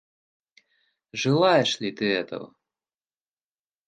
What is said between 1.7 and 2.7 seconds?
ли ты этого?